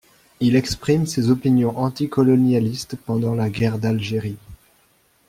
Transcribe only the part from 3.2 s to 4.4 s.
la guerre d'Algérie.